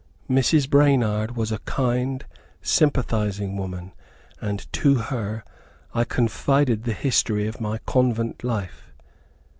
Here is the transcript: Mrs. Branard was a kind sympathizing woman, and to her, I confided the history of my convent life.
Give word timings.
Mrs. 0.27 0.67
Branard 0.67 1.35
was 1.35 1.51
a 1.51 1.59
kind 1.59 2.25
sympathizing 2.59 3.55
woman, 3.55 3.93
and 4.41 4.65
to 4.73 4.95
her, 4.95 5.43
I 5.93 6.05
confided 6.05 6.85
the 6.85 6.93
history 6.93 7.45
of 7.45 7.61
my 7.61 7.77
convent 7.85 8.43
life. 8.43 8.91